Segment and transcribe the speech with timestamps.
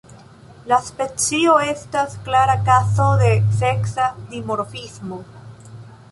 [0.69, 5.21] La specio estas klara kazo de seksa dimorfismo.